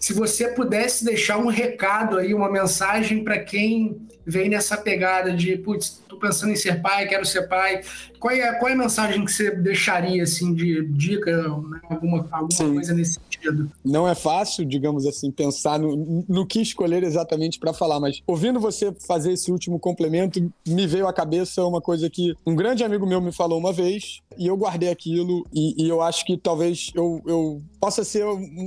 [0.00, 5.56] se você pudesse deixar um recado aí, uma mensagem para quem vem nessa pegada de,
[5.56, 7.82] putz, tô pensando em ser pai, quero ser pai.
[8.18, 11.80] Qual é, qual é a mensagem que você deixaria, assim, de dica, né?
[11.88, 13.70] alguma, alguma coisa nesse sentido?
[13.84, 18.58] Não é fácil, digamos assim, pensar no, no que escolher exatamente para falar, mas ouvindo
[18.58, 23.06] você fazer esse último complemento, me veio à cabeça uma coisa que um grande amigo
[23.06, 26.90] meu me falou uma vez, e eu guardei aquilo, e, e eu acho que talvez
[26.94, 28.24] eu, eu possa ser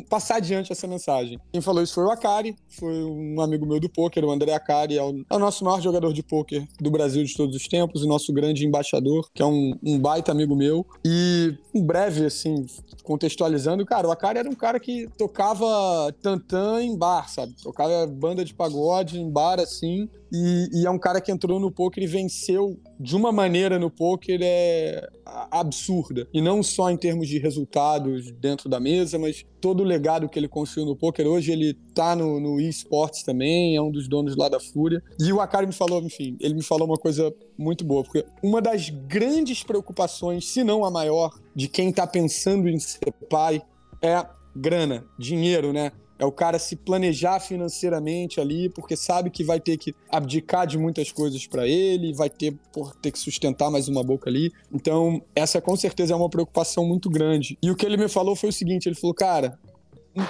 [0.09, 1.39] passar adiante essa mensagem.
[1.51, 4.97] Quem falou isso foi o Akari, foi um amigo meu do poker, o André Akari,
[4.97, 8.03] é o, é o nosso maior jogador de poker do Brasil de todos os tempos,
[8.03, 10.85] o nosso grande embaixador, que é um, um baita amigo meu.
[11.03, 12.65] E um breve, assim,
[13.03, 17.53] contextualizando, cara, o Akari era um cara que tocava tantã em bar, sabe?
[17.61, 21.69] Tocava banda de pagode em bar, assim, e, e, é um cara que entrou no
[21.69, 26.27] poker e venceu de uma maneira no poker é absurda.
[26.33, 30.37] E não só em termos de resultados dentro da mesa, mas todo o legado que
[30.37, 31.25] ele construiu no poker.
[31.25, 35.01] Hoje ele tá no, no eSports também, é um dos donos lá da Fúria.
[35.19, 38.61] E o Akari me falou, enfim, ele me falou uma coisa muito boa, porque uma
[38.61, 43.61] das grandes preocupações, se não a maior, de quem tá pensando em ser pai
[44.01, 44.25] é
[44.55, 45.91] grana, dinheiro, né?
[46.21, 50.77] É o cara se planejar financeiramente ali, porque sabe que vai ter que abdicar de
[50.77, 54.53] muitas coisas para ele, vai ter, por, ter que sustentar mais uma boca ali.
[54.71, 57.57] Então, essa com certeza é uma preocupação muito grande.
[57.59, 59.57] E o que ele me falou foi o seguinte: ele falou, cara,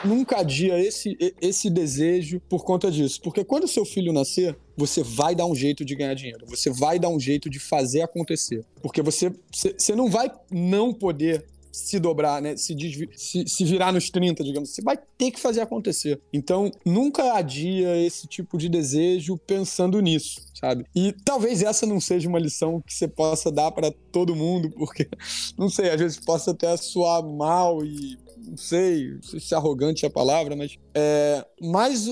[0.06, 3.20] nunca adia esse, esse desejo por conta disso.
[3.22, 6.46] Porque quando seu filho nascer, você vai dar um jeito de ganhar dinheiro.
[6.48, 8.66] Você vai dar um jeito de fazer acontecer.
[8.82, 12.56] Porque você, você não vai não poder se dobrar, né?
[12.58, 12.76] Se,
[13.16, 14.70] se, se, virar nos 30, digamos.
[14.70, 16.20] Você vai ter que fazer acontecer.
[16.34, 20.86] Então, nunca adia esse tipo de desejo pensando nisso, sabe?
[20.96, 25.08] E talvez essa não seja uma lição que você possa dar para todo mundo, porque,
[25.58, 28.18] não sei, às vezes possa até soar mal e
[28.48, 32.08] não sei, não sei se arrogante é a palavra, mas é, mas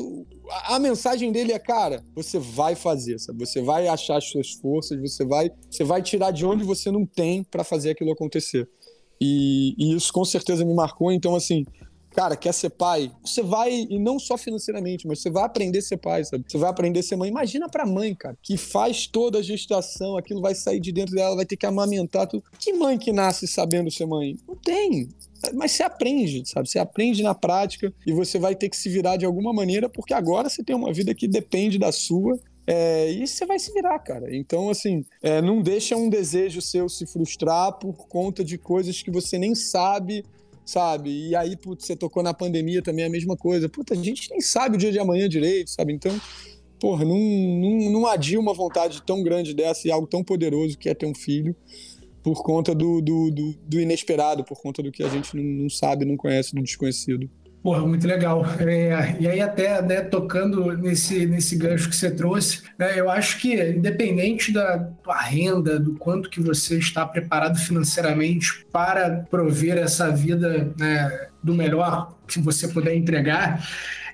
[0.50, 3.40] a, a, mensagem dele é, cara, você vai fazer, sabe?
[3.40, 7.06] Você vai achar as suas forças, você vai, você vai tirar de onde você não
[7.06, 8.70] tem para fazer aquilo acontecer.
[9.20, 11.12] E, e, isso com certeza me marcou.
[11.12, 11.66] Então, assim,
[12.12, 13.12] cara, quer ser pai?
[13.24, 16.46] Você vai, e não só financeiramente, mas você vai aprender a ser pai, sabe?
[16.48, 17.30] Você vai aprender a ser mãe.
[17.30, 21.36] Imagina pra mãe, cara, que faz toda a gestação, aquilo vai sair de dentro dela,
[21.36, 22.44] vai ter que amamentar tudo.
[22.58, 24.38] Que mãe que nasce sabendo ser mãe?
[24.48, 25.10] Não tem.
[25.54, 26.70] Mas você aprende, sabe?
[26.70, 30.14] Você aprende na prática e você vai ter que se virar de alguma maneira, porque
[30.14, 32.38] agora você tem uma vida que depende da sua
[32.72, 34.28] é, e você vai se virar, cara.
[34.36, 39.10] Então, assim, é, não deixa um desejo seu se frustrar por conta de coisas que
[39.10, 40.24] você nem sabe,
[40.64, 41.30] sabe?
[41.30, 43.68] E aí, putz, você tocou na pandemia também a mesma coisa.
[43.68, 45.94] Puta, a gente nem sabe o dia de amanhã direito, sabe?
[45.94, 46.16] Então,
[46.80, 50.90] porra, não, não, não adia uma vontade tão grande dessa e algo tão poderoso que
[50.90, 51.56] é ter um filho
[52.22, 55.70] por conta do, do, do, do inesperado, por conta do que a gente não, não
[55.72, 57.28] sabe, não conhece, do desconhecido.
[57.62, 58.46] Porra, muito legal.
[58.60, 63.38] É, e aí, até né, tocando nesse, nesse gancho que você trouxe, né, eu acho
[63.38, 70.10] que, independente da tua renda, do quanto que você está preparado financeiramente para prover essa
[70.10, 73.62] vida né, do melhor que você puder entregar,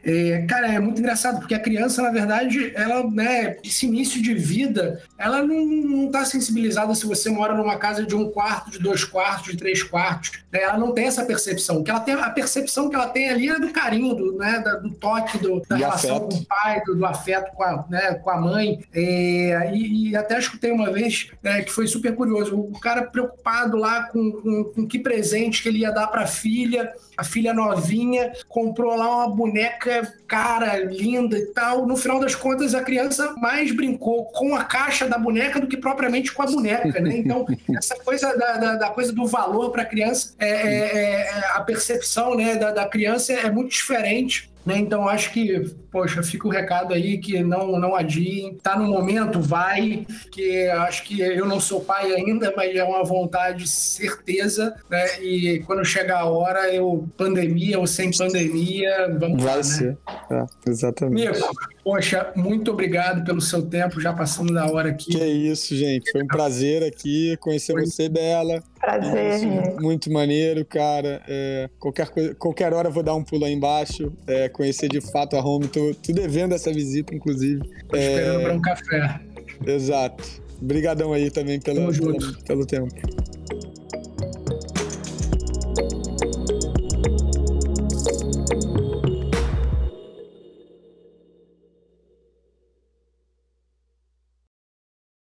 [0.06, 4.36] é, cara, é muito engraçado, porque a criança, na verdade, ela, né, esse início de
[4.36, 9.03] vida, ela não está sensibilizada se você mora numa casa de um quarto, de dois
[9.03, 10.34] quartos, de três quartos.
[10.51, 10.62] Né?
[10.62, 11.84] Ela não tem essa percepção.
[11.84, 14.91] Que ela tem, a percepção que ela tem ali é do carinho, do, né, do
[14.91, 16.30] toque, do, da e relação afeto.
[16.30, 18.84] com o pai, do, do, afeto com a, né, com a mãe.
[18.93, 22.56] É, e, e, até escutei uma vez né, que foi super curioso.
[22.60, 26.28] O cara preocupado lá com, com, com que presente que ele ia dar para a
[26.28, 29.94] filha, a filha novinha, comprou lá uma boneca
[30.27, 31.85] cara, linda e tal.
[31.85, 35.77] No final das contas, a criança mais brincou com a caixa da boneca do que
[35.77, 37.17] propriamente com a boneca, né?
[37.17, 37.45] Então,
[37.77, 41.61] essa coisa da, da, da coisa do valor para a criança, é, é, é, a
[41.61, 44.79] percepção né, da, da criança é muito diferente Né?
[44.79, 48.57] Então, acho que, poxa, fica o recado aí que não, não adiem.
[48.61, 53.01] Tá no momento, vai, que acho que eu não sou pai ainda, mas é uma
[53.01, 55.21] vontade, certeza, né?
[55.21, 59.97] E quando chegar a hora, eu, pandemia ou sem pandemia, vamos vai lá, ser.
[60.29, 60.45] né?
[60.65, 61.31] É, exatamente.
[61.31, 61.49] Mico,
[61.81, 65.11] poxa, muito obrigado pelo seu tempo, já passando da hora aqui.
[65.11, 66.11] Que isso, gente.
[66.11, 67.85] Foi um prazer aqui conhecer Foi.
[67.85, 68.61] você, Bela.
[68.81, 69.35] Prazer.
[69.35, 71.21] Isso, muito maneiro, cara.
[71.27, 74.99] É, qualquer, coisa, qualquer hora eu vou dar um pulo aí embaixo, é, conhecer de
[74.99, 75.67] fato a home.
[75.67, 77.61] Tô, tô devendo essa visita, inclusive.
[77.89, 79.19] Tô esperando para um café.
[79.65, 80.23] Exato.
[80.61, 82.93] Obrigadão aí também pela, pela- pelo tempo.